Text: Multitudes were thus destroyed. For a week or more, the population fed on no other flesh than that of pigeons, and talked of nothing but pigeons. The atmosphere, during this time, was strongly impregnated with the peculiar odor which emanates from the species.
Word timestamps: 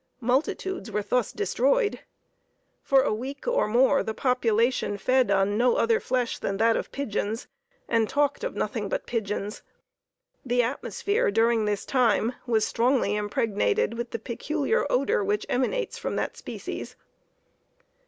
Multitudes 0.19 0.89
were 0.89 1.03
thus 1.03 1.31
destroyed. 1.31 1.99
For 2.81 3.01
a 3.03 3.13
week 3.13 3.47
or 3.47 3.67
more, 3.67 4.01
the 4.01 4.15
population 4.15 4.97
fed 4.97 5.29
on 5.29 5.59
no 5.59 5.75
other 5.75 5.99
flesh 5.99 6.39
than 6.39 6.57
that 6.57 6.75
of 6.75 6.91
pigeons, 6.91 7.47
and 7.87 8.09
talked 8.09 8.43
of 8.43 8.55
nothing 8.55 8.89
but 8.89 9.05
pigeons. 9.05 9.61
The 10.43 10.63
atmosphere, 10.63 11.29
during 11.29 11.65
this 11.65 11.85
time, 11.85 12.33
was 12.47 12.65
strongly 12.65 13.15
impregnated 13.15 13.93
with 13.93 14.09
the 14.09 14.17
peculiar 14.17 14.87
odor 14.89 15.23
which 15.23 15.45
emanates 15.49 15.99
from 15.99 16.15
the 16.15 16.31
species. 16.33 16.95